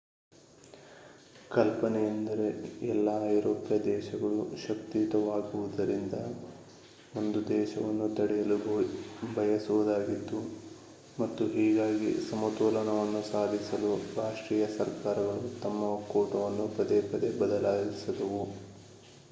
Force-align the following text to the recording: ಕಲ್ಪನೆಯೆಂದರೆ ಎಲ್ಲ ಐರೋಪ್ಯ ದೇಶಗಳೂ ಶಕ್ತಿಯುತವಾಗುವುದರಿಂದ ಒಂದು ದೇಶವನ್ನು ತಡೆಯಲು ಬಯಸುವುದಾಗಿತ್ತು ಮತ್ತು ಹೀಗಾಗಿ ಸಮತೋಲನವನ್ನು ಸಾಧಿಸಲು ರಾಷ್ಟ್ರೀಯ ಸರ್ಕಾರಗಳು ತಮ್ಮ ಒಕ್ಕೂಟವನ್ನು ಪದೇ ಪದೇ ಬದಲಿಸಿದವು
ಕಲ್ಪನೆಯೆಂದರೆ 1.51 2.45
ಎಲ್ಲ 2.87 3.09
ಐರೋಪ್ಯ 3.29 3.79
ದೇಶಗಳೂ 3.79 4.57
ಶಕ್ತಿಯುತವಾಗುವುದರಿಂದ 4.67 6.13
ಒಂದು 7.15 7.47
ದೇಶವನ್ನು 7.47 8.15
ತಡೆಯಲು 8.15 8.57
ಬಯಸುವುದಾಗಿತ್ತು 9.35 10.39
ಮತ್ತು 11.21 11.45
ಹೀಗಾಗಿ 11.47 12.29
ಸಮತೋಲನವನ್ನು 12.31 13.31
ಸಾಧಿಸಲು 13.31 13.93
ರಾಷ್ಟ್ರೀಯ 14.17 14.67
ಸರ್ಕಾರಗಳು 14.77 15.61
ತಮ್ಮ 15.61 15.83
ಒಕ್ಕೂಟವನ್ನು 15.83 16.77
ಪದೇ 16.77 17.01
ಪದೇ 17.01 17.31
ಬದಲಿಸಿದವು 17.39 18.43